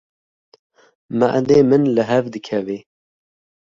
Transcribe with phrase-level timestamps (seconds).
[1.19, 2.77] Madê min li hev dikeve.